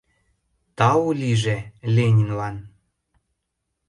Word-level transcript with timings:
Тау 0.77 1.05
лийже 1.19 1.57
Ленинлан 1.95 2.55